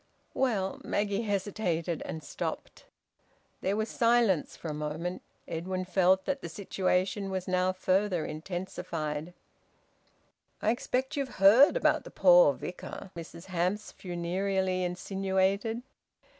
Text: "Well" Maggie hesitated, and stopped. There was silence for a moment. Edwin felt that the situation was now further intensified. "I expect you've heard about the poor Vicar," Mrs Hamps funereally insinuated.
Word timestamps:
"Well" 0.33 0.81
Maggie 0.83 1.21
hesitated, 1.21 2.01
and 2.07 2.23
stopped. 2.23 2.85
There 3.61 3.75
was 3.77 3.87
silence 3.87 4.57
for 4.57 4.67
a 4.67 4.73
moment. 4.73 5.21
Edwin 5.47 5.85
felt 5.85 6.25
that 6.25 6.41
the 6.41 6.49
situation 6.49 7.29
was 7.29 7.47
now 7.47 7.71
further 7.71 8.25
intensified. 8.25 9.35
"I 10.59 10.71
expect 10.71 11.15
you've 11.15 11.35
heard 11.35 11.77
about 11.77 12.03
the 12.03 12.09
poor 12.09 12.53
Vicar," 12.53 13.11
Mrs 13.15 13.45
Hamps 13.45 13.91
funereally 13.91 14.83
insinuated. 14.83 15.83